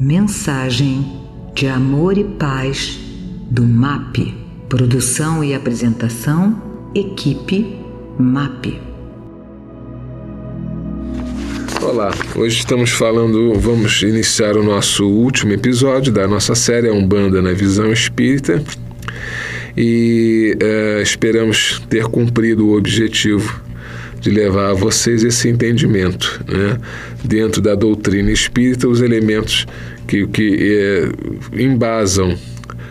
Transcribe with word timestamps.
Mensagem 0.00 1.04
de 1.54 1.66
amor 1.66 2.16
e 2.16 2.24
paz 2.24 2.98
do 3.50 3.62
MAP. 3.62 4.34
Produção 4.66 5.44
e 5.44 5.52
apresentação, 5.52 6.90
equipe 6.94 7.76
MAP. 8.18 8.80
Olá, 11.82 12.14
hoje 12.34 12.60
estamos 12.60 12.88
falando, 12.88 13.52
vamos 13.60 14.00
iniciar 14.00 14.56
o 14.56 14.62
nosso 14.62 15.06
último 15.06 15.52
episódio 15.52 16.10
da 16.10 16.26
nossa 16.26 16.54
série 16.54 16.90
Umbanda 16.90 17.42
na 17.42 17.52
Visão 17.52 17.92
Espírita 17.92 18.64
e 19.76 20.56
uh, 20.62 21.02
esperamos 21.02 21.78
ter 21.90 22.06
cumprido 22.06 22.68
o 22.68 22.74
objetivo 22.74 23.62
de 24.20 24.30
levar 24.30 24.70
a 24.70 24.74
vocês 24.74 25.24
esse 25.24 25.48
entendimento, 25.48 26.44
né? 26.46 26.78
dentro 27.24 27.60
da 27.60 27.74
doutrina 27.74 28.30
espírita, 28.30 28.86
os 28.86 29.00
elementos 29.00 29.66
que, 30.06 30.26
que 30.26 30.78
é, 30.78 31.62
embasam 31.62 32.36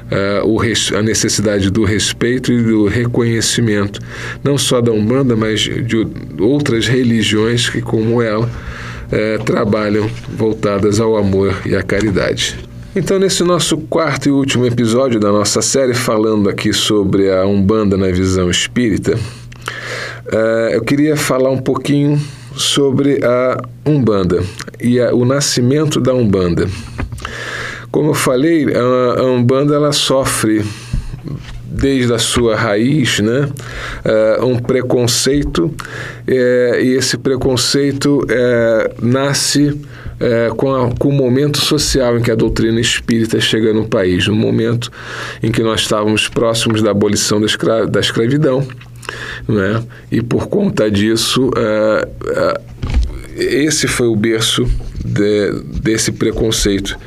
Uh, 0.09 0.43
o, 0.43 0.59
a 0.97 1.03
necessidade 1.03 1.69
do 1.69 1.83
respeito 1.83 2.51
e 2.51 2.63
do 2.63 2.87
reconhecimento, 2.87 3.99
não 4.43 4.57
só 4.57 4.81
da 4.81 4.91
Umbanda, 4.91 5.35
mas 5.35 5.59
de 5.59 6.07
outras 6.39 6.87
religiões 6.87 7.69
que, 7.69 7.79
como 7.79 8.19
ela, 8.19 8.47
uh, 8.47 9.43
trabalham 9.43 10.09
voltadas 10.35 10.99
ao 10.99 11.15
amor 11.15 11.55
e 11.63 11.75
à 11.75 11.83
caridade. 11.83 12.57
Então, 12.95 13.19
nesse 13.19 13.43
nosso 13.43 13.77
quarto 13.77 14.27
e 14.27 14.31
último 14.31 14.65
episódio 14.65 15.19
da 15.19 15.31
nossa 15.31 15.61
série, 15.61 15.93
falando 15.93 16.49
aqui 16.49 16.73
sobre 16.73 17.31
a 17.31 17.45
Umbanda 17.45 17.95
na 17.95 18.07
visão 18.07 18.49
espírita, 18.49 19.15
uh, 20.33 20.69
eu 20.71 20.81
queria 20.81 21.15
falar 21.15 21.49
um 21.49 21.57
pouquinho 21.57 22.19
sobre 22.55 23.23
a 23.23 23.61
Umbanda 23.85 24.43
e 24.79 24.99
a, 24.99 25.13
o 25.13 25.25
nascimento 25.25 25.99
da 25.99 26.13
Umbanda. 26.13 26.67
Como 27.91 28.11
eu 28.11 28.13
falei, 28.13 28.65
a, 28.73 29.21
a 29.21 29.25
Umbanda 29.25 29.75
ela 29.75 29.91
sofre 29.91 30.63
desde 31.63 32.13
a 32.13 32.17
sua 32.17 32.55
raiz, 32.55 33.19
né, 33.19 33.49
uh, 34.39 34.45
um 34.45 34.57
preconceito 34.57 35.73
é, 36.27 36.81
e 36.83 36.95
esse 36.95 37.17
preconceito 37.17 38.25
nasce 39.01 39.79
com, 40.57 40.75
a, 40.75 40.91
com, 40.95 41.07
o 41.07 41.13
momento 41.13 41.59
social 41.59 42.17
em 42.17 42.21
que 42.21 42.29
a 42.29 42.35
doutrina 42.35 42.81
espírita 42.81 43.39
chega 43.39 43.73
no 43.73 43.87
país, 43.87 44.27
no 44.27 44.35
momento 44.35 44.91
em 45.41 45.49
que 45.49 45.63
nós 45.63 45.81
estávamos 45.81 46.27
próximos 46.27 46.81
da 46.81 46.91
abolição 46.91 47.39
da, 47.39 47.45
escra 47.45 47.87
da 47.87 48.01
escravidão, 48.01 48.67
né, 49.47 49.83
e 50.11 50.21
por 50.21 50.47
conta 50.47 50.89
disso 50.89 51.49
esse 53.37 53.87
foi 53.87 54.07
o 54.07 54.15
berço 54.15 54.67
de, 55.03 55.51
desse 55.81 56.11
preconceito 56.11 56.97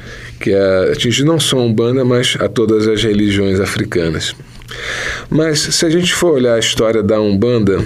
que 0.40 0.50
é, 0.50 0.92
atinge 0.92 1.24
não 1.24 1.38
só 1.38 1.58
a 1.58 1.62
Umbanda, 1.62 2.04
mas 2.04 2.36
a 2.40 2.48
todas 2.48 2.88
as 2.88 3.02
religiões 3.04 3.60
africanas. 3.60 4.34
Mas 5.30 5.60
se 5.60 5.86
a 5.86 5.90
gente 5.90 6.12
for 6.12 6.32
olhar 6.32 6.54
a 6.54 6.58
história 6.58 7.00
da 7.00 7.20
Umbanda, 7.20 7.78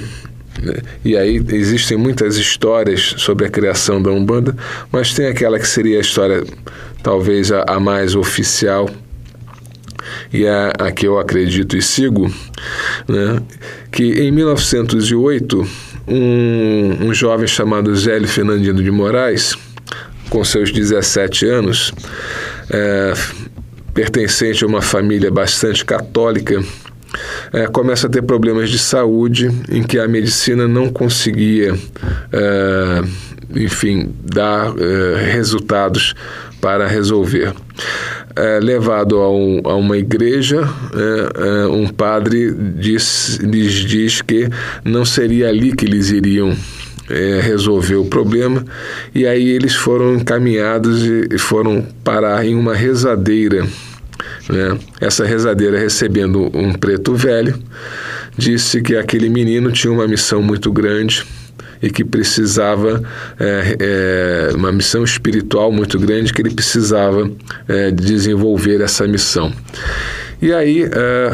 né, 0.62 0.76
e 1.04 1.16
aí 1.16 1.44
existem 1.52 1.98
muitas 1.98 2.36
histórias 2.36 3.14
sobre 3.18 3.46
a 3.46 3.50
criação 3.50 4.00
da 4.00 4.10
Umbanda, 4.10 4.56
mas 4.90 5.12
tem 5.12 5.26
aquela 5.26 5.58
que 5.58 5.68
seria 5.68 5.98
a 5.98 6.00
história 6.00 6.44
talvez 7.02 7.52
a, 7.52 7.62
a 7.68 7.78
mais 7.78 8.14
oficial 8.14 8.88
e 10.32 10.46
a, 10.46 10.72
a, 10.78 10.92
que 10.92 11.06
eu 11.06 11.18
acredito 11.18 11.76
e 11.76 11.82
sigo, 11.82 12.32
né, 13.08 13.42
que 13.90 14.04
em 14.04 14.30
1908 14.30 15.66
um, 16.08 17.06
um 17.06 17.14
jovem 17.14 17.46
chamado 17.46 17.94
Zélio 17.94 18.28
Fernandino 18.28 18.82
de 18.82 18.90
Moraes 18.90 19.56
com 20.30 20.44
seus 20.44 20.72
17 20.72 21.46
anos, 21.46 21.92
é, 22.70 23.12
pertencente 23.94 24.64
a 24.64 24.66
uma 24.66 24.82
família 24.82 25.30
bastante 25.30 25.84
católica, 25.84 26.62
é, 27.52 27.66
começa 27.66 28.06
a 28.06 28.10
ter 28.10 28.22
problemas 28.22 28.68
de 28.68 28.78
saúde 28.78 29.50
em 29.70 29.82
que 29.82 29.98
a 29.98 30.08
medicina 30.08 30.66
não 30.66 30.88
conseguia, 30.90 31.74
é, 32.32 33.02
enfim, 33.54 34.14
dar 34.22 34.74
é, 34.78 35.30
resultados 35.32 36.14
para 36.60 36.86
resolver. 36.86 37.54
É, 38.36 38.60
levado 38.60 39.16
a, 39.16 39.30
um, 39.30 39.62
a, 39.64 39.74
uma 39.74 39.96
igreja, 39.96 40.60
é, 40.94 41.64
é, 41.64 41.66
um 41.68 41.88
padre 41.88 42.52
diz, 42.52 43.38
lhes 43.38 43.72
diz 43.72 44.20
que 44.20 44.46
não 44.84 45.06
seria 45.06 45.48
ali 45.48 45.74
que 45.74 45.86
eles 45.86 46.10
iriam 46.10 46.54
é, 47.08 47.40
resolver 47.40 47.96
o 47.96 48.04
problema. 48.04 48.62
E 49.14 49.26
aí 49.26 49.48
eles 49.48 49.74
foram 49.74 50.16
encaminhados 50.16 51.02
e 51.04 51.38
foram 51.38 51.86
parar 52.04 52.44
em 52.44 52.54
uma 52.54 52.74
rezadeira. 52.74 53.66
Né? 54.48 54.78
Essa 55.00 55.24
rezadeira, 55.24 55.78
recebendo 55.78 56.50
um 56.54 56.72
preto 56.74 57.14
velho, 57.14 57.58
disse 58.36 58.82
que 58.82 58.96
aquele 58.96 59.28
menino 59.28 59.72
tinha 59.72 59.92
uma 59.92 60.06
missão 60.06 60.42
muito 60.42 60.70
grande 60.70 61.24
e 61.86 61.90
que 61.90 62.04
precisava 62.04 63.00
é, 63.38 63.76
é, 64.50 64.56
uma 64.56 64.72
missão 64.72 65.04
espiritual 65.04 65.70
muito 65.70 65.98
grande 66.00 66.32
que 66.32 66.42
ele 66.42 66.52
precisava 66.52 67.30
é, 67.68 67.92
desenvolver 67.92 68.80
essa 68.80 69.06
missão. 69.06 69.52
E 70.42 70.52
aí 70.52 70.82
é, 70.82 71.32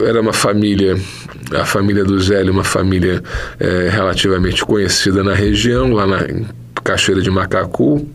era 0.00 0.20
uma 0.20 0.32
família 0.32 0.96
a 1.52 1.64
família 1.64 2.04
do 2.04 2.20
Zélio, 2.20 2.52
uma 2.52 2.62
família 2.62 3.22
é, 3.58 3.88
relativamente 3.88 4.64
conhecida 4.64 5.24
na 5.24 5.34
região, 5.34 5.92
lá 5.92 6.06
na 6.06 6.18
Cachoeira 6.84 7.20
de 7.20 7.28
Macacu, 7.28 8.06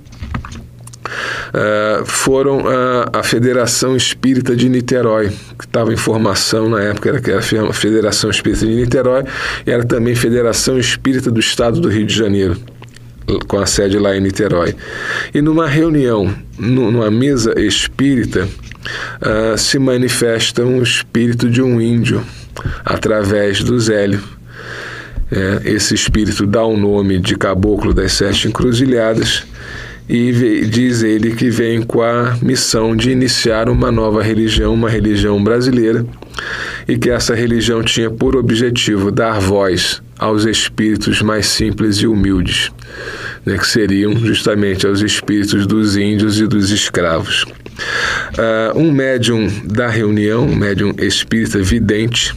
Uh, 1.56 2.06
foram 2.06 2.68
a, 2.68 3.20
a, 3.20 3.24
Federação 3.24 3.96
Espírita 3.96 4.54
de 4.54 4.68
Niterói, 4.68 5.30
que 5.58 5.64
estava 5.64 5.94
em 5.94 5.96
formação 5.96 6.68
na 6.68 6.82
época, 6.82 7.08
era, 7.08 7.22
era 7.26 7.70
a 7.70 7.74
Federação 7.74 8.30
Espírita 8.30 8.66
de 8.66 8.76
Niterói, 8.76 9.24
e 9.66 9.72
era 9.72 9.86
também 9.86 10.16
Federação 10.16 10.78
Espírita 10.78 11.32
do 11.32 11.40
Estado 11.40 11.80
do 11.80 11.88
Rio 11.88 12.06
de 12.06 12.14
Janeiro, 12.14 12.58
com 13.48 13.58
a 13.58 13.66
sede 13.66 13.98
lá 13.98 14.18
em 14.18 14.20
Niterói. 14.20 14.76
E 15.34 15.42
numa 15.42 15.66
reunião, 15.66 16.36
numa 16.60 17.10
mesa 17.10 17.58
espírita, 17.58 18.50
uh, 19.22 19.58
se 19.58 19.80
manifesta 19.80 20.62
um 20.62 20.84
espírito 20.84 21.50
de 21.50 21.62
um 21.62 21.80
índio 21.80 22.22
através 22.84 23.64
do 23.64 23.80
Zélio. 23.80 24.22
É, 25.32 25.72
esse 25.72 25.96
espírito 25.96 26.46
dá 26.46 26.64
o 26.64 26.78
nome 26.78 27.18
de 27.18 27.36
Caboclo 27.36 27.94
das 27.94 28.12
Sete 28.12 28.48
Encruzilhadas 28.48 29.44
e 30.08 30.66
diz 30.66 31.02
ele 31.02 31.36
que 31.36 31.50
vem 31.50 31.82
com 31.82 32.02
a 32.02 32.38
missão 32.42 32.96
de 32.96 33.10
iniciar 33.10 33.70
uma 33.70 33.92
nova 33.92 34.22
religião, 34.22 34.74
uma 34.74 34.90
religião 34.90 35.44
brasileira, 35.44 36.06
e 36.88 36.98
que 36.98 37.10
essa 37.10 37.34
religião 37.34 37.82
tinha 37.82 38.10
por 38.10 38.36
objetivo 38.36 39.12
dar 39.12 39.40
voz 39.40 40.02
aos 40.18 40.46
espíritos 40.46 41.22
mais 41.22 41.48
simples 41.48 41.98
e 41.98 42.08
humildes, 42.08 42.72
né, 43.46 43.58
que 43.58 43.68
seriam 43.68 44.16
justamente 44.16 44.86
aos 44.86 45.02
espíritos 45.02 45.66
dos 45.66 45.98
índios 45.98 46.40
e 46.40 46.48
dos 46.48 46.70
escravos. 46.72 47.44
Uh, 47.44 48.80
um 48.80 48.92
médium 48.92 49.52
da 49.66 49.90
reunião, 49.90 50.46
um 50.46 50.56
médium 50.56 50.94
espírita 51.00 51.60
vidente, 51.60 52.34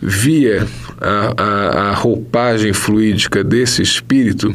via 0.00 0.66
a, 1.00 1.34
a, 1.36 1.90
a 1.90 1.94
roupagem 1.94 2.72
fluídica 2.72 3.42
desse 3.42 3.82
espírito 3.82 4.54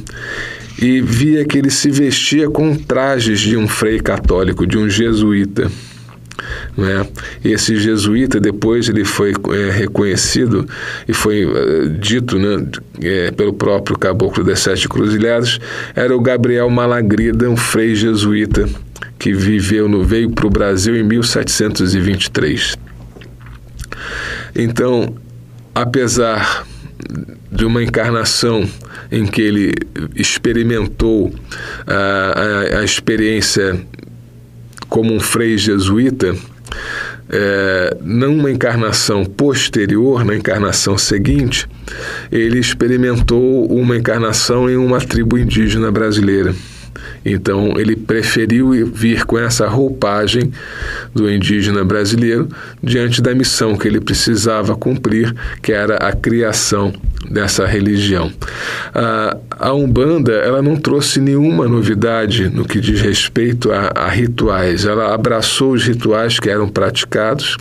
e 0.79 1.01
via 1.01 1.43
que 1.45 1.57
ele 1.57 1.69
se 1.69 1.89
vestia 1.89 2.49
com 2.49 2.75
trajes 2.75 3.39
de 3.39 3.57
um 3.57 3.67
frei 3.67 3.99
católico, 3.99 4.65
de 4.65 4.77
um 4.77 4.89
jesuíta. 4.89 5.71
Né? 6.77 7.05
Esse 7.43 7.75
jesuíta 7.77 8.39
depois 8.39 8.88
ele 8.88 9.03
foi 9.03 9.33
é, 9.53 9.71
reconhecido 9.71 10.67
e 11.07 11.13
foi 11.13 11.43
é, 11.43 11.88
dito 11.99 12.38
né, 12.38 12.67
é, 13.01 13.31
pelo 13.31 13.53
próprio 13.53 13.97
caboclo 13.97 14.43
das 14.43 14.59
sete 14.59 14.88
cruzilhadas 14.88 15.59
era 15.95 16.15
o 16.15 16.21
Gabriel 16.21 16.69
Malagrida, 16.69 17.50
um 17.50 17.57
frei 17.57 17.95
jesuíta 17.95 18.69
que 19.18 19.33
viveu 19.33 19.89
no 19.89 20.03
veio 20.03 20.30
para 20.30 20.45
o 20.45 20.50
Brasil 20.50 20.95
em 20.95 21.03
1723. 21.03 22.77
Então 24.56 25.15
apesar 25.73 26.65
de 27.51 27.65
uma 27.65 27.83
encarnação 27.83 28.67
em 29.11 29.25
que 29.25 29.41
ele 29.41 29.73
experimentou 30.15 31.33
a, 31.85 32.75
a, 32.75 32.79
a 32.79 32.83
experiência 32.83 33.79
como 34.89 35.13
um 35.13 35.19
frei 35.19 35.57
jesuíta, 35.57 36.35
é, 37.29 37.97
numa 38.01 38.49
encarnação 38.49 39.25
posterior, 39.25 40.23
na 40.23 40.35
encarnação 40.35 40.97
seguinte, 40.97 41.67
ele 42.31 42.59
experimentou 42.59 43.65
uma 43.65 43.97
encarnação 43.97 44.69
em 44.69 44.77
uma 44.77 44.99
tribo 44.99 45.38
indígena 45.38 45.91
brasileira 45.91 46.55
Então 47.31 47.74
ele 47.77 47.95
preferiu 47.95 48.71
vir 48.85 49.25
com 49.25 49.38
essa 49.38 49.68
roupagem 49.68 50.51
do 51.13 51.29
indígena 51.29 51.83
brasileiro 51.83 52.47
diante 52.81 53.21
da 53.21 53.33
missão 53.35 53.75
que 53.75 53.88
ele 53.88 54.00
precisava 54.00 54.75
cumprir, 54.75 55.33
que 55.62 55.71
era 55.71 55.97
a 55.97 56.13
criação 56.13 56.94
dessa 57.29 57.65
religião. 57.65 58.31
A, 58.94 59.38
a 59.51 59.74
Umbanda 59.74 60.31
ela 60.33 60.62
não 60.62 60.75
trouxe 60.75 61.19
nenhuma 61.19 61.68
novidade 61.68 62.50
no 62.50 62.65
que 62.65 62.79
diz 62.79 63.01
respeito 63.01 63.71
a, 63.71 63.91
a 63.94 64.09
rituais. 64.09 64.85
Ela 64.85 65.13
abraçou 65.13 65.73
os 65.73 65.83
rituais 65.83 66.39
que 66.39 66.50
eram 66.50 66.69
praticados, 66.69 67.57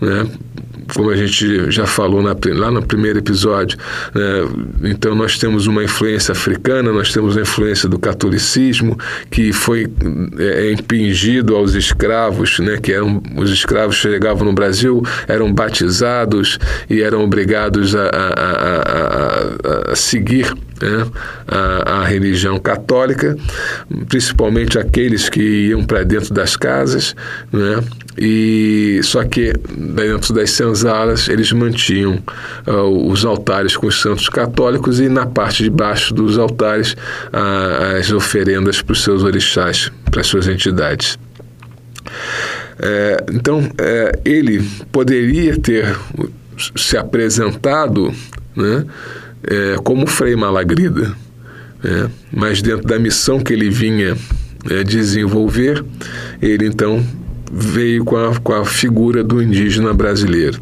né? 0.00 0.26
Como 0.94 1.10
a 1.10 1.16
gente 1.16 1.70
já 1.70 1.86
falou 1.86 2.22
na, 2.22 2.36
lá 2.54 2.70
no 2.70 2.82
primeiro 2.82 3.18
episódio, 3.18 3.78
né? 4.14 4.90
então 4.90 5.14
nós 5.14 5.38
temos 5.38 5.66
uma 5.66 5.82
influência 5.82 6.32
africana, 6.32 6.92
nós 6.92 7.12
temos 7.12 7.36
a 7.36 7.40
influência 7.40 7.88
do 7.88 7.98
catolicismo 7.98 8.98
que 9.30 9.52
foi 9.52 9.86
é, 10.38 10.72
impingido 10.72 11.56
aos 11.56 11.74
escravos, 11.74 12.58
né? 12.58 12.78
que 12.78 12.92
eram 12.92 13.22
os 13.36 13.50
escravos 13.50 13.96
chegavam 13.96 14.46
no 14.46 14.52
Brasil, 14.52 15.02
eram 15.26 15.52
batizados 15.52 16.58
e 16.88 17.02
eram 17.02 17.24
obrigados 17.24 17.94
a, 17.94 18.08
a, 18.08 19.90
a, 19.90 19.92
a 19.92 19.96
seguir 19.96 20.52
né, 20.80 21.06
a, 21.46 22.00
a, 22.00 22.04
religião 22.04 22.58
católica, 22.58 23.36
principalmente 24.08 24.78
aqueles 24.78 25.28
que 25.28 25.68
iam 25.68 25.84
para 25.84 26.02
dentro 26.02 26.32
das 26.32 26.56
casas, 26.56 27.14
né, 27.52 27.82
e 28.16 29.00
só 29.02 29.24
que 29.24 29.52
dentro 29.76 30.32
das 30.34 30.50
senzalas 30.50 31.28
eles 31.28 31.50
mantinham 31.52 32.22
uh, 32.66 33.10
os 33.10 33.24
altares 33.24 33.76
com 33.76 33.88
os 33.88 34.00
santos 34.00 34.28
católicos 34.28 35.00
e 35.00 35.08
na 35.08 35.26
parte 35.26 35.64
de 35.64 35.70
baixo 35.70 36.14
dos 36.14 36.38
altares 36.38 36.92
uh, 36.92 37.98
as 37.98 38.12
oferendas 38.12 38.80
para 38.80 38.92
os 38.92 39.02
seus 39.02 39.24
orixás, 39.24 39.90
para 40.10 40.20
as 40.20 40.26
suas 40.26 40.46
entidades. 40.46 41.18
É, 42.78 43.24
então, 43.32 43.70
é, 43.78 44.20
ele 44.24 44.62
poderia 44.90 45.56
ter 45.58 45.96
se 46.76 46.96
apresentado 46.96 48.12
né, 48.54 48.84
é, 49.48 49.76
como 49.82 50.06
Frei 50.06 50.36
Malagrida, 50.36 51.14
é, 51.82 52.08
mas 52.32 52.62
dentro 52.62 52.86
da 52.86 52.98
missão 52.98 53.40
que 53.40 53.52
ele 53.52 53.70
vinha 53.70 54.16
é, 54.70 54.82
desenvolver, 54.82 55.84
ele 56.40 56.66
então 56.66 57.04
veio 57.52 58.04
com 58.04 58.16
a, 58.16 58.34
com 58.40 58.52
a 58.52 58.64
figura 58.64 59.22
do 59.22 59.42
indígena 59.42 59.92
brasileiro. 59.92 60.60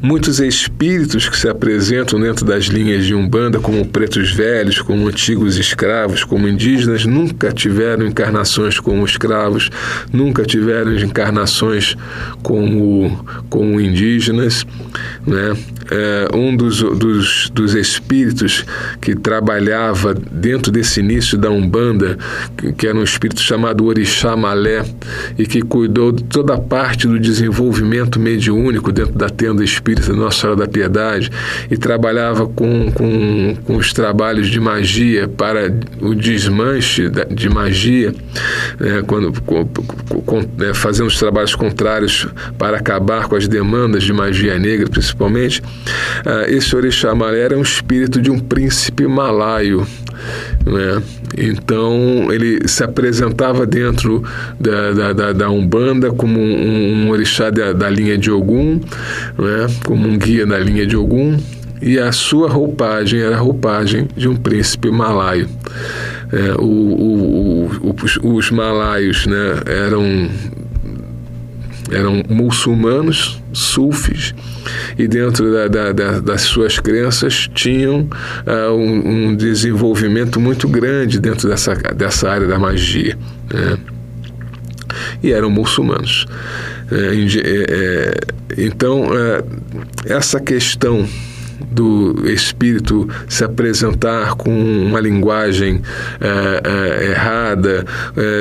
Muitos 0.00 0.38
espíritos 0.38 1.28
que 1.28 1.36
se 1.36 1.48
apresentam 1.48 2.20
dentro 2.20 2.44
das 2.44 2.64
linhas 2.64 3.04
de 3.04 3.14
Umbanda, 3.14 3.58
como 3.58 3.84
pretos 3.84 4.32
velhos, 4.32 4.80
como 4.80 5.08
antigos 5.08 5.56
escravos, 5.56 6.22
como 6.22 6.48
indígenas, 6.48 7.04
nunca 7.04 7.52
tiveram 7.52 8.06
encarnações 8.06 8.78
como 8.78 9.04
escravos, 9.04 9.70
nunca 10.12 10.44
tiveram 10.44 10.94
encarnações 10.94 11.96
como, 12.42 13.24
como 13.48 13.80
indígenas. 13.80 14.64
Né? 15.26 15.56
É, 15.90 16.28
um 16.34 16.56
dos, 16.56 16.82
dos, 16.82 17.50
dos 17.50 17.74
espíritos 17.74 18.64
que 19.00 19.14
trabalhava 19.14 20.14
dentro 20.14 20.70
desse 20.70 21.00
início 21.00 21.38
da 21.38 21.50
Umbanda, 21.50 22.18
que, 22.76 22.86
era 22.86 22.96
um 22.96 23.02
espírito 23.02 23.40
chamado 23.40 23.84
Orixá 23.84 24.36
Malé, 24.36 24.84
e 25.38 25.46
que 25.46 25.62
cuidou 25.62 26.12
de 26.12 26.24
toda 26.24 26.54
a 26.54 26.58
parte 26.58 27.06
do 27.06 27.18
desenvolvimento 27.18 28.20
mediúnico 28.20 28.92
dentro 28.92 29.14
da 29.14 29.28
tenda 29.28 29.64
espírita 29.64 30.12
Nossa 30.12 30.40
Senhora 30.40 30.60
da 30.60 30.68
Piedade 30.68 31.30
e 31.70 31.76
trabalhava 31.76 32.46
com, 32.46 32.90
com, 32.92 33.56
com 33.64 33.76
os 33.76 33.92
trabalhos 33.92 34.48
de 34.48 34.60
magia 34.60 35.28
para 35.28 35.72
o 36.00 36.14
desmanche 36.14 37.10
de 37.30 37.48
magia, 37.48 38.14
né, 38.78 39.02
quando, 39.06 39.32
com, 39.42 39.64
com, 39.64 40.40
né, 40.56 40.74
fazendo 40.74 41.06
os 41.06 41.18
trabalhos 41.18 41.54
contrários 41.54 42.26
para 42.58 42.76
acabar 42.76 43.28
com 43.28 43.36
as 43.36 43.48
demandas 43.48 44.02
de 44.02 44.12
magia 44.12 44.58
negra, 44.58 44.88
principalmente. 44.88 45.62
Ah, 46.24 46.44
esse 46.48 46.74
Orixá 46.74 47.14
Malé 47.14 47.40
era 47.40 47.56
um 47.56 47.62
espírito 47.62 48.20
de 48.20 48.30
um 48.30 48.38
príncipe 48.38 49.06
malaio. 49.06 49.86
Né? 50.66 51.02
Então 51.36 52.32
ele 52.32 52.66
se 52.66 52.82
apresentava 52.82 53.66
dentro 53.66 54.22
da, 54.58 54.92
da, 54.92 55.12
da, 55.12 55.32
da 55.32 55.50
Umbanda 55.50 56.10
como 56.10 56.40
um, 56.40 57.04
um 57.04 57.10
orixá 57.10 57.50
da, 57.50 57.72
da, 57.72 57.88
linha 57.88 58.18
de 58.18 58.30
Ogum, 58.30 58.80
né? 59.38 59.66
como 59.84 60.08
um 60.08 60.18
guia 60.18 60.44
da 60.46 60.58
linha 60.58 60.86
de 60.86 60.96
Ogum, 60.96 61.36
e 61.80 61.98
a 61.98 62.10
sua 62.10 62.48
roupagem 62.48 63.20
era 63.20 63.36
a 63.36 63.38
roupagem 63.38 64.08
de 64.16 64.28
um 64.28 64.34
príncipe 64.34 64.90
malaio. 64.90 65.48
É, 66.32 66.60
o, 66.60 66.64
o, 66.64 67.70
o, 67.82 67.96
os, 68.02 68.18
os 68.22 68.50
malaios 68.50 69.26
né, 69.26 69.62
eram 69.66 70.28
eram 71.90 72.22
muçulmanos, 72.28 73.40
sufis, 73.58 74.34
e 74.96 75.08
dentro 75.08 75.52
da, 75.52 75.68
da, 75.68 75.92
da, 75.92 76.20
das 76.20 76.42
suas 76.42 76.78
crenças 76.78 77.48
tinham 77.54 78.08
uh, 78.46 78.72
um, 78.72 79.28
um, 79.28 79.36
desenvolvimento 79.36 80.38
muito 80.40 80.68
grande 80.68 81.18
dentro 81.18 81.48
dessa, 81.48 81.74
dessa 81.74 82.30
área 82.30 82.46
da 82.46 82.58
magia. 82.58 83.18
Né? 83.52 83.78
E 85.22 85.32
eram 85.32 85.50
muçulmanos. 85.50 86.26
É, 86.90 87.14
é, 87.44 88.14
então, 88.56 89.08
é, 89.12 89.44
essa 90.06 90.40
questão 90.40 91.06
do 91.70 92.24
espírito 92.30 93.08
se 93.28 93.44
apresentar 93.44 94.34
com 94.36 94.50
uma 94.50 95.00
linguagem 95.00 95.82
errada, 97.10 97.84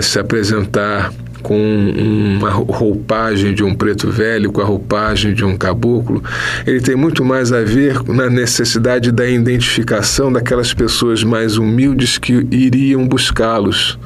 se 0.01 0.19
apresentar 0.19 1.11
com 1.47 1.93
uma 2.35 2.49
roupagem 2.49 3.53
de 3.53 3.63
um 3.63 3.73
preto 3.73 4.11
velho, 4.11 4.51
com 4.51 4.59
a 4.59 4.65
roupagem 4.65 5.33
de 5.33 5.45
um 5.45 5.55
caboclo, 5.55 6.21
ele 6.65 6.81
tem 6.81 6.93
muito 6.93 7.23
mais 7.23 7.53
a 7.53 7.63
ver 7.63 8.03
na 8.05 8.29
necessidade 8.29 9.13
da 9.13 9.25
identificação 9.25 10.29
daquelas 10.29 10.73
pessoas 10.73 11.23
mais 11.23 11.57
humildes 11.57 12.17
que 12.17 12.45
iriam 12.51 13.07
buscá-los, 13.07 13.97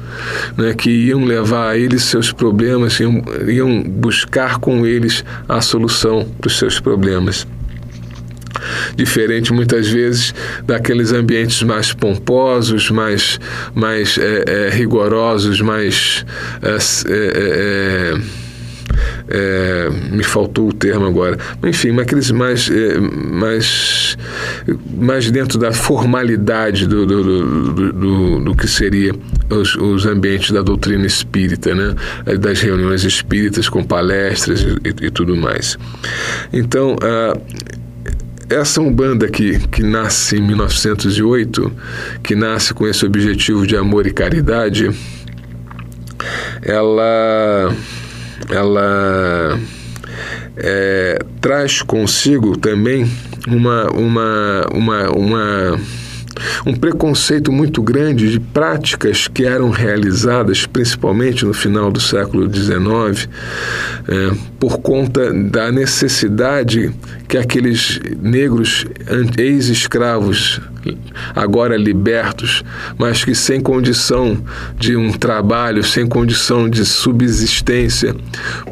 né, 0.56 0.72
que 0.72 0.88
iam 0.88 1.24
levar 1.24 1.70
a 1.70 1.76
eles 1.76 2.04
seus 2.04 2.30
problemas, 2.30 3.00
iam, 3.00 3.20
iam 3.48 3.82
buscar 3.82 4.60
com 4.60 4.86
eles 4.86 5.24
a 5.48 5.60
solução 5.60 6.24
para 6.38 6.46
os 6.46 6.56
seus 6.56 6.78
problemas 6.78 7.44
diferente 8.94 9.52
muitas 9.52 9.88
vezes 9.88 10.34
daqueles 10.64 11.12
ambientes 11.12 11.62
mais 11.62 11.92
pomposos, 11.92 12.90
mais, 12.90 13.38
mais 13.74 14.18
é, 14.18 14.44
é, 14.46 14.70
rigorosos, 14.70 15.60
mais. 15.60 16.24
É, 16.62 16.76
é, 17.08 18.14
é, 18.18 18.42
é 19.28 19.90
me 20.10 20.22
faltou 20.22 20.68
o 20.68 20.72
termo 20.72 21.06
agora, 21.06 21.38
enfim, 21.64 21.98
aqueles 21.98 22.30
mais, 22.30 22.70
mais, 23.30 24.16
mais 24.94 25.30
dentro 25.30 25.58
da 25.58 25.72
formalidade 25.72 26.86
do, 26.86 27.06
do, 27.06 27.22
do, 27.22 27.92
do, 27.92 28.44
do 28.44 28.54
que 28.54 28.68
seria 28.68 29.12
os, 29.48 29.74
os, 29.76 30.06
ambientes 30.06 30.50
da 30.50 30.60
doutrina 30.60 31.06
espírita, 31.06 31.74
né? 31.74 31.94
das 32.38 32.60
reuniões 32.60 33.04
espíritas 33.04 33.68
com 33.68 33.82
palestras 33.82 34.60
e, 34.60 35.06
e 35.06 35.10
tudo 35.10 35.36
mais. 35.36 35.78
Então, 36.52 36.96
uh, 36.96 37.40
essa 38.52 38.80
Umbanda 38.80 39.28
que, 39.28 39.58
que 39.68 39.82
nasce 39.82 40.36
em 40.36 40.42
1908, 40.42 41.72
que 42.22 42.34
nasce 42.34 42.74
com 42.74 42.86
esse 42.86 43.04
objetivo 43.04 43.66
de 43.66 43.76
amor 43.76 44.06
e 44.06 44.12
caridade, 44.12 44.90
ela, 46.62 47.74
ela 48.48 49.58
é, 50.56 51.18
traz 51.40 51.82
consigo 51.82 52.56
também 52.56 53.10
uma, 53.48 53.90
uma, 53.90 54.66
uma, 54.72 55.10
uma 55.10 55.80
um 56.66 56.74
preconceito 56.74 57.52
muito 57.52 57.82
grande 57.82 58.30
de 58.30 58.40
práticas 58.40 59.28
que 59.28 59.44
eram 59.44 59.70
realizadas, 59.70 60.66
principalmente 60.66 61.44
no 61.44 61.52
final 61.52 61.90
do 61.90 62.00
século 62.00 62.52
XIX, 62.52 63.28
é, 64.08 64.32
por 64.58 64.78
conta 64.78 65.32
da 65.32 65.70
necessidade 65.70 66.92
que 67.28 67.36
aqueles 67.36 68.00
negros 68.20 68.86
ex-escravos, 69.38 70.60
agora 71.34 71.76
libertos, 71.76 72.62
mas 72.98 73.24
que 73.24 73.34
sem 73.34 73.60
condição 73.60 74.36
de 74.78 74.96
um 74.96 75.12
trabalho, 75.12 75.82
sem 75.82 76.06
condição 76.06 76.68
de 76.68 76.84
subsistência, 76.84 78.14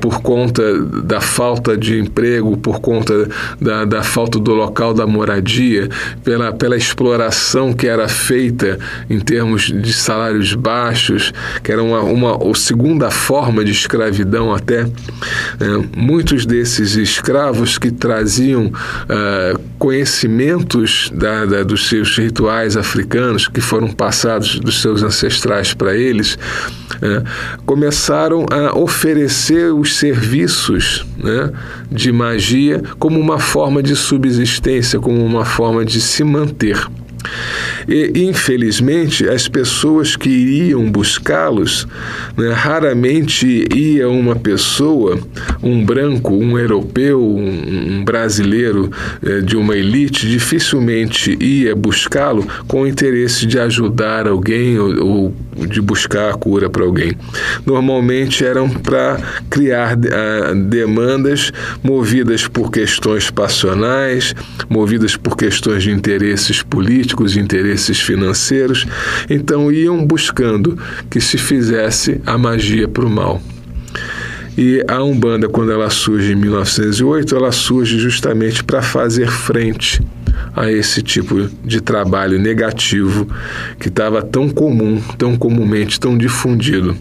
por 0.01 0.21
conta 0.21 0.81
da 1.03 1.21
falta 1.21 1.77
de 1.77 1.99
emprego, 1.99 2.57
por 2.57 2.81
conta 2.81 3.29
da, 3.61 3.85
da 3.85 4.03
falta 4.03 4.39
do 4.39 4.53
local 4.55 4.95
da 4.95 5.07
moradia, 5.07 5.89
pela, 6.25 6.53
pela 6.53 6.77
exploração 6.77 7.73
que 7.73 7.87
era 7.87 8.09
feita 8.09 8.79
em 9.09 9.19
termos 9.19 9.63
de 9.63 9.93
salários 9.93 10.55
baixos, 10.55 11.33
que 11.63 11.73
era 11.73 11.83
uma, 11.83 12.01
uma 12.01 12.55
segunda 12.55 13.11
forma 13.11 13.65
de 13.65 13.73
escravidão 13.73 14.55
até, 14.55 14.83
é, 14.83 14.89
muitos 15.97 16.47
desses 16.47 16.97
escravos 16.97 17.79
que 17.79 17.91
traziam 17.91 18.67
uh, 18.67 19.61
conhecimentos 19.79 21.11
da, 21.15 21.45
da, 21.45 21.63
dos 21.63 21.89
seus 21.89 22.00
rituais 22.09 22.77
africanos 22.77 23.49
que 23.49 23.61
foram 23.61 23.89
passados 23.89 24.59
dos 24.59 24.81
seus 24.81 25.03
ancestrais 25.03 25.75
para 25.75 25.97
eles, 25.97 26.39
é, 27.03 27.23
começaram 27.65 28.47
a 28.51 28.79
oferecer 28.79 29.73
os 29.73 29.97
serviços 29.97 31.05
né, 31.17 31.53
de 31.91 32.13
magia 32.13 32.83
como 32.99 33.19
uma 33.19 33.39
forma 33.39 33.83
de 33.83 33.97
subsistência, 33.97 34.99
como 34.99 35.25
uma 35.25 35.45
forma 35.45 35.85
de 35.85 36.01
se 36.01 36.25
manter. 36.25 36.79
E, 37.89 38.13
infelizmente, 38.25 39.29
as 39.29 39.49
pessoas 39.49 40.17
que 40.17 40.29
iriam 40.29 40.91
buscá-los, 40.91 41.87
né, 42.37 42.53
raramente 42.53 43.67
ia 43.75 44.09
uma 44.09 44.37
pessoa, 44.37 45.19
um 45.63 45.85
branco, 45.85 46.35
um 46.35 46.59
europeu, 46.59 47.23
um, 47.23 47.99
um 47.99 48.05
brasileiro 48.05 48.91
eh, 49.25 49.41
de 49.41 49.57
uma 49.57 49.77
elite, 49.77 50.29
dificilmente 50.29 51.37
ia 51.41 51.75
buscá-lo 51.75 52.47
com 52.67 52.83
o 52.83 52.87
interesse 52.87 53.47
de 53.47 53.59
ajudar 53.59 54.27
alguém 54.27 54.79
ou, 54.79 55.07
ou 55.07 55.35
de 55.67 55.81
buscar 55.81 56.31
a 56.31 56.35
cura 56.35 56.69
para 56.69 56.85
alguém. 56.85 57.13
Normalmente 57.67 58.45
eram 58.45 58.69
para 58.69 59.19
criar 59.49 59.97
uh, 59.97 60.55
demandas 60.55 61.53
movidas 61.83 62.47
por 62.47 62.71
questões 62.71 63.31
passionais, 63.31 64.35
movidas 64.69 65.17
por 65.17 65.37
questões 65.37 65.83
de 65.83 65.91
interesses 65.91 66.63
políticos, 66.63 67.37
interesses 67.37 67.70
financeiros. 68.01 68.87
Então 69.29 69.71
iam 69.71 70.05
buscando 70.05 70.79
que 71.09 71.21
se 71.21 71.39
fizesse 71.39 72.21
a 72.27 72.37
magia 72.37 72.89
para 72.89 73.05
o 73.05 73.11
mal. 73.11 73.41
E 74.57 74.85
a 74.89 75.03
Umbanda, 75.03 75.49
quando 75.49 75.73
ela 75.73 75.89
surge 75.89 76.33
em 76.33 76.37
1908, 76.37 77.35
ela 77.35 77.53
surge 77.53 77.99
justamente 77.99 78.63
para 78.65 78.83
fazer 78.83 79.29
frente 79.29 80.03
a 80.55 80.71
esse 80.71 81.03
tipo 81.03 81.49
de 81.65 81.81
trabalho 81.81 82.39
negativo 82.39 83.27
que 83.79 83.89
estava 83.89 84.23
tão 84.23 84.49
comum, 84.49 85.01
tão 85.17 85.37
comumente, 85.37 86.01
tão 86.01 86.19
difundido 86.19 86.97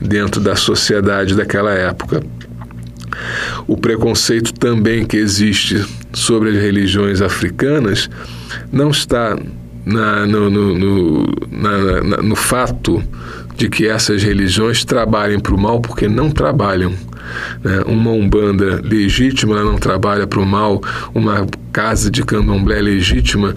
dentro 0.00 0.40
da 0.40 0.56
sociedade 0.56 1.34
daquela 1.34 1.72
época. 1.72 2.22
O 3.66 3.76
preconceito 3.76 4.52
também 4.52 5.04
que 5.04 5.16
existe 5.16 5.84
sobre 6.12 6.50
as 6.50 6.56
religiões 6.56 7.20
africanas 7.20 8.10
não 8.72 8.90
está 8.90 9.38
na, 9.90 10.26
no, 10.26 10.48
no, 10.48 10.78
no, 10.78 11.26
na, 11.50 12.22
no 12.22 12.36
fato 12.36 13.02
de 13.56 13.68
que 13.68 13.86
essas 13.86 14.22
religiões 14.22 14.84
trabalhem 14.84 15.38
para 15.38 15.54
o 15.54 15.60
mal, 15.60 15.80
porque 15.80 16.08
não 16.08 16.30
trabalham. 16.30 16.92
Né? 17.62 17.82
Uma 17.86 18.10
umbanda 18.10 18.80
legítima 18.82 19.62
não 19.62 19.76
trabalha 19.76 20.26
para 20.26 20.40
o 20.40 20.46
mal, 20.46 20.80
uma 21.14 21.46
casa 21.72 22.10
de 22.10 22.24
candomblé 22.24 22.80
legítima 22.80 23.54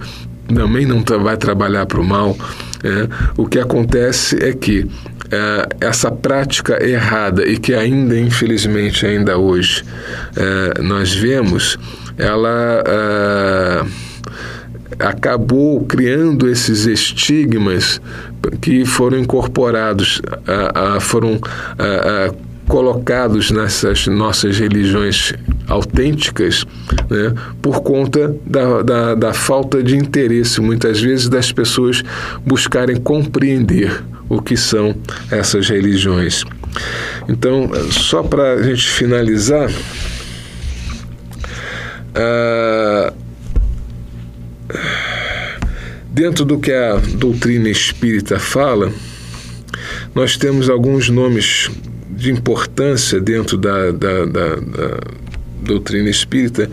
também 0.52 0.84
não 0.84 1.02
vai 1.22 1.36
trabalhar 1.36 1.86
para 1.86 2.00
o 2.00 2.04
mal. 2.04 2.36
É. 2.82 3.08
O 3.36 3.46
que 3.46 3.58
acontece 3.58 4.36
é 4.44 4.52
que 4.52 4.86
é, 5.30 5.68
essa 5.80 6.10
prática 6.10 6.84
errada 6.86 7.46
e 7.46 7.56
que 7.56 7.72
ainda, 7.72 8.18
infelizmente, 8.18 9.06
ainda 9.06 9.38
hoje 9.38 9.82
é, 10.36 10.82
nós 10.82 11.14
vemos, 11.14 11.78
ela 12.18 12.84
é, 12.86 13.84
acabou 14.98 15.84
criando 15.84 16.48
esses 16.48 16.86
estigmas 16.86 18.00
que 18.60 18.84
foram 18.84 19.18
incorporados, 19.18 20.20
foram 21.00 21.40
colocados 22.66 23.50
nessas 23.50 24.06
nossas 24.06 24.58
religiões 24.58 25.34
autênticas 25.68 26.64
né, 27.10 27.34
por 27.60 27.82
conta 27.82 28.34
da, 28.46 28.82
da, 28.82 29.14
da, 29.14 29.32
falta 29.32 29.82
de 29.82 29.96
interesse, 29.96 30.60
muitas 30.60 31.00
vezes, 31.00 31.28
das 31.28 31.52
pessoas 31.52 32.02
buscarem 32.44 32.96
compreender 32.96 34.02
o 34.28 34.40
que 34.40 34.56
são 34.56 34.94
essas 35.30 35.68
religiões. 35.68 36.44
Então, 37.28 37.70
só 37.90 38.22
para 38.22 38.54
a 38.54 38.62
gente 38.62 38.88
finalizar, 38.88 39.70
uh, 42.10 43.13
dentro 46.14 46.44
do 46.44 46.58
que 46.58 46.72
a 46.72 46.96
doutrina 47.18 47.68
espírita 47.68 48.38
fala, 48.38 48.92
nós 50.14 50.36
temos 50.36 50.70
alguns 50.70 51.10
nomes 51.10 51.68
de 52.08 52.30
importância 52.30 53.20
dentro 53.20 53.58
da, 53.58 53.90
da, 53.90 54.24
da, 54.24 54.56
da 54.56 55.00
doutrina 55.60 56.08
espírita 56.08 56.70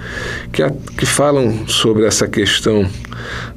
que, 0.51 0.61
a, 0.61 0.71
que 0.95 1.07
falam 1.07 1.67
sobre 1.67 2.05
essa 2.05 2.27
questão 2.27 2.87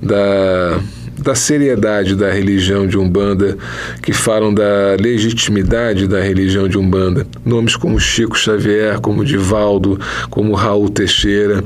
da, 0.00 0.80
da 1.18 1.34
seriedade 1.34 2.16
da 2.16 2.30
religião 2.30 2.86
de 2.86 2.96
Umbanda, 2.96 3.58
que 4.02 4.12
falam 4.12 4.54
da 4.54 4.96
legitimidade 4.98 6.08
da 6.08 6.20
religião 6.20 6.66
de 6.66 6.78
Umbanda. 6.78 7.26
Nomes 7.44 7.76
como 7.76 8.00
Chico 8.00 8.38
Xavier, 8.38 9.00
como 9.00 9.22
Divaldo, 9.22 10.00
como 10.30 10.54
Raul 10.54 10.88
Teixeira, 10.88 11.62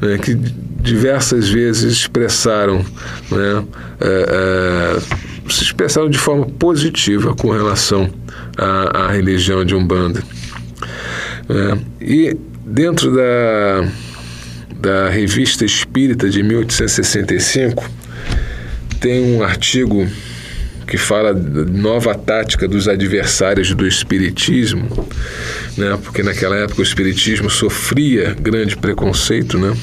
né, 0.00 0.18
que 0.18 0.38
diversas 0.86 1.48
vezes 1.48 1.92
expressaram, 1.92 2.78
né, 3.30 3.64
é, 4.00 4.96
é, 4.98 5.50
se 5.50 5.64
expressaram 5.64 6.08
de 6.08 6.16
forma 6.16 6.46
positiva 6.46 7.34
com 7.34 7.50
relação 7.50 8.08
à, 8.56 9.06
à 9.06 9.12
religião 9.12 9.64
de 9.64 9.74
Umbanda. 9.74 10.22
É, 11.48 11.78
e 12.00 12.36
dentro 12.64 13.12
da, 13.14 13.88
da 14.78 15.08
Revista 15.10 15.64
Espírita 15.64 16.30
de 16.30 16.42
1865, 16.42 17.84
tem 19.00 19.36
um 19.36 19.42
artigo 19.42 20.06
que 20.86 20.96
fala 20.96 21.32
nova 21.34 22.14
tática 22.14 22.68
dos 22.68 22.86
adversários 22.86 23.74
do 23.74 23.86
espiritismo, 23.86 24.88
né? 25.76 25.98
Porque 26.00 26.22
naquela 26.22 26.56
época 26.56 26.80
o 26.80 26.84
espiritismo 26.84 27.50
sofria 27.50 28.36
grande 28.40 28.76
preconceito, 28.76 29.58
né? 29.58 29.76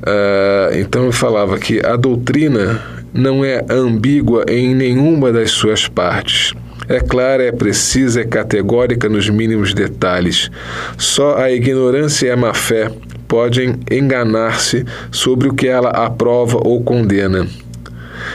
Uh, 0.00 0.78
então 0.78 1.04
eu 1.04 1.12
falava 1.12 1.58
que 1.58 1.84
a 1.84 1.96
doutrina 1.96 2.80
não 3.12 3.44
é 3.44 3.64
ambígua 3.68 4.44
em 4.48 4.74
nenhuma 4.74 5.32
das 5.32 5.50
suas 5.50 5.88
partes. 5.88 6.54
É 6.88 6.98
clara, 6.98 7.44
é 7.44 7.52
precisa, 7.52 8.22
é 8.22 8.24
categórica 8.24 9.08
nos 9.08 9.28
mínimos 9.28 9.72
detalhes. 9.74 10.50
Só 10.98 11.36
a 11.36 11.50
ignorância 11.50 12.26
e 12.26 12.30
a 12.30 12.36
má-fé 12.36 12.90
podem 13.28 13.78
enganar-se 13.88 14.84
sobre 15.12 15.48
o 15.48 15.54
que 15.54 15.68
ela 15.68 15.90
aprova 15.90 16.58
ou 16.64 16.82
condena. 16.82 17.46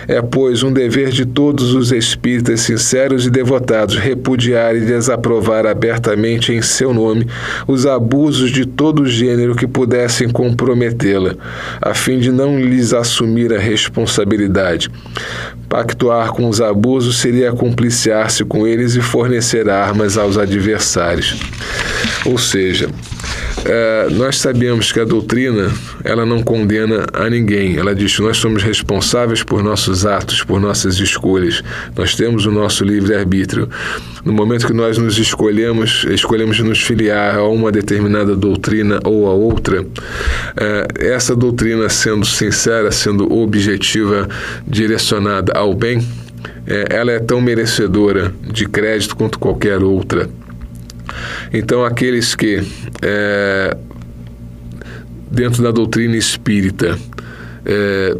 É, 0.07 0.21
pois, 0.21 0.63
um 0.63 0.71
dever 0.71 1.09
de 1.09 1.25
todos 1.25 1.73
os 1.73 1.91
espíritas 1.91 2.61
sinceros 2.61 3.25
e 3.25 3.29
devotados 3.29 3.97
repudiar 3.97 4.75
e 4.75 4.81
desaprovar 4.81 5.65
abertamente 5.65 6.53
em 6.53 6.61
seu 6.61 6.93
nome 6.93 7.27
os 7.67 7.85
abusos 7.85 8.51
de 8.51 8.65
todo 8.65 9.05
gênero 9.05 9.55
que 9.55 9.67
pudessem 9.67 10.29
comprometê-la, 10.29 11.35
a 11.81 11.93
fim 11.93 12.19
de 12.19 12.31
não 12.31 12.59
lhes 12.59 12.93
assumir 12.93 13.53
a 13.53 13.59
responsabilidade. 13.59 14.89
Pactuar 15.67 16.31
com 16.31 16.47
os 16.47 16.61
abusos 16.61 17.17
seria 17.17 17.51
cumpliciar-se 17.51 18.45
com 18.45 18.67
eles 18.67 18.95
e 18.95 19.01
fornecer 19.01 19.69
armas 19.69 20.17
aos 20.17 20.37
adversários. 20.37 21.35
Ou 22.25 22.37
seja, 22.37 22.89
é, 23.65 24.07
nós 24.11 24.37
sabemos 24.37 24.91
que 24.91 24.99
a 24.99 25.05
doutrina 25.05 25.71
ela 26.03 26.25
não 26.25 26.43
condena 26.43 27.05
a 27.11 27.29
ninguém. 27.29 27.77
Ela 27.77 27.95
diz 27.95 28.15
que 28.15 28.21
nós 28.21 28.37
somos 28.37 28.61
responsáveis 28.61 29.43
por 29.43 29.63
nossos 29.63 30.05
atos, 30.05 30.43
por 30.43 30.59
nossas 30.59 30.99
escolhas. 30.99 31.63
Nós 31.95 32.15
temos 32.15 32.45
o 32.45 32.51
nosso 32.51 32.83
livre-arbítrio. 32.83 33.69
No 34.23 34.33
momento 34.33 34.67
que 34.67 34.73
nós 34.73 34.97
nos 34.97 35.17
escolhemos, 35.17 36.05
escolhemos 36.09 36.59
nos 36.59 36.81
filiar 36.81 37.37
a 37.37 37.43
uma 37.47 37.71
determinada 37.71 38.35
doutrina 38.35 38.99
ou 39.03 39.27
a 39.27 39.33
outra, 39.33 39.85
é, 40.57 40.87
essa 41.13 41.35
doutrina 41.35 41.89
sendo 41.89 42.25
sincera, 42.25 42.91
sendo 42.91 43.31
objetiva, 43.31 44.27
direcionada 44.67 45.53
ao 45.53 45.73
bem, 45.73 46.05
é, 46.67 46.87
ela 46.89 47.11
é 47.11 47.19
tão 47.19 47.41
merecedora 47.41 48.33
de 48.41 48.67
crédito 48.67 49.15
quanto 49.15 49.39
qualquer 49.39 49.81
outra. 49.83 50.29
Então, 51.53 51.83
aqueles 51.83 52.35
que, 52.35 52.61
é, 53.01 53.77
dentro 55.31 55.63
da 55.63 55.71
doutrina 55.71 56.15
espírita, 56.15 56.97
é, 57.65 58.17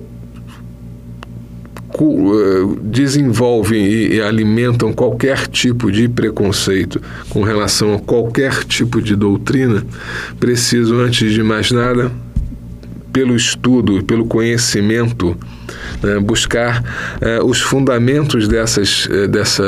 é, 1.98 2.78
desenvolvem 2.82 3.86
e, 3.86 4.22
alimentam 4.22 4.92
qualquer 4.92 5.48
tipo 5.48 5.90
de 5.90 6.10
preconceito 6.10 7.02
com 7.30 7.42
relação 7.42 7.94
a 7.94 8.00
qualquer 8.00 8.66
tipo 8.66 9.02
de 9.02 9.16
doutrina, 9.16 9.86
precisam, 10.38 11.00
antes 11.00 11.32
de 11.32 11.42
mais 11.42 11.72
nada, 11.72 12.12
pelo 13.16 13.34
estudo, 13.34 14.04
pelo 14.04 14.26
conhecimento, 14.26 15.38
né, 16.04 16.20
buscar 16.20 16.84
eh, 17.22 17.40
os 17.42 17.62
fundamentos 17.62 18.46
dessas, 18.46 19.08
eh, 19.10 19.26
dessa, 19.26 19.64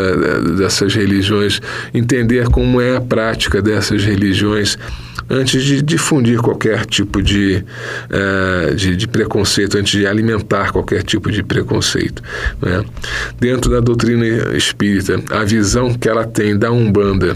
dessas 0.58 0.94
religiões, 0.94 1.62
entender 1.94 2.50
como 2.50 2.82
é 2.82 2.98
a 2.98 3.02
prática 3.02 3.62
dessas 3.62 4.04
religiões, 4.04 4.78
antes 5.30 5.64
de 5.64 5.82
difundir 5.82 6.40
qualquer 6.40 6.86
tipo 6.86 7.22
de, 7.22 7.64
uh, 8.10 8.76
de, 8.76 8.96
de, 8.96 9.08
preconceito, 9.08 9.78
antes 9.78 9.98
de 9.98 10.06
alimentar 10.06 10.72
qualquer 10.72 11.04
tipo 11.04 11.32
de 11.32 11.42
preconceito. 11.44 12.22
Né? 12.62 12.84
Dentro 13.40 13.72
da 13.72 13.80
doutrina 13.80 14.26
espírita, 14.56 15.22
a 15.32 15.44
visão 15.44 15.94
que 15.94 16.08
ela 16.08 16.26
tem 16.26 16.58
da 16.58 16.72
Umbanda 16.72 17.36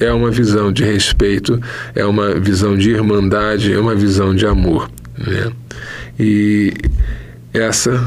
é 0.00 0.12
uma 0.12 0.30
visão 0.30 0.72
de 0.72 0.82
respeito, 0.82 1.60
é 1.94 2.04
uma 2.04 2.34
visão 2.34 2.76
de 2.76 2.90
irmandade, 2.90 3.72
é 3.72 3.78
uma 3.78 3.94
visão 3.94 4.34
de 4.34 4.46
amor. 4.46 4.88
Né? 5.20 5.52
E 6.18 6.72
essa, 7.52 8.02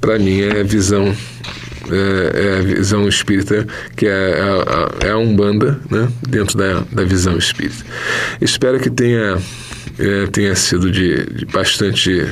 para 0.00 0.18
mim, 0.18 0.40
é 0.40 0.60
a 0.60 0.64
visão 0.64 1.14
é, 1.90 2.44
é, 2.44 2.58
a 2.58 2.62
visão 2.62 3.08
espírita, 3.08 3.66
que 3.96 4.06
é 4.06 4.10
a, 4.10 5.06
é 5.06 5.10
a 5.10 5.18
Umbanda, 5.18 5.80
né? 5.90 6.08
dentro 6.28 6.56
da, 6.56 6.80
da 6.92 7.04
visão 7.04 7.36
espírita. 7.36 7.84
Espero 8.40 8.78
que 8.78 8.88
tenha, 8.88 9.36
é, 9.98 10.26
tenha 10.28 10.54
sido 10.54 10.90
de, 10.90 11.26
de 11.26 11.44
bastante, 11.46 12.26